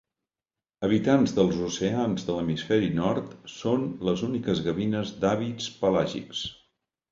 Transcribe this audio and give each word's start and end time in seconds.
Habitants 0.85 1.35
dels 1.39 1.59
oceans 1.67 2.25
de 2.29 2.37
l'hemisferi 2.37 2.89
nord, 3.01 3.37
són 3.59 3.87
les 4.09 4.25
úniques 4.31 4.65
gavines 4.71 5.15
d'hàbits 5.23 5.71
pelàgics. 5.85 6.45